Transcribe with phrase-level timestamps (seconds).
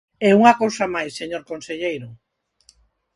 [0.27, 2.09] E unha cousa máis, señor conselleiro.